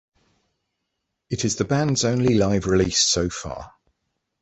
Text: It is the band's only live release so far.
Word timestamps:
It 1.29 1.45
is 1.45 1.57
the 1.57 1.63
band's 1.63 2.05
only 2.05 2.33
live 2.33 2.65
release 2.65 2.97
so 2.97 3.29
far. 3.29 3.71